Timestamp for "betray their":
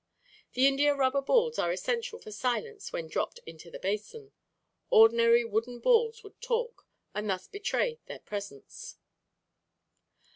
7.47-8.17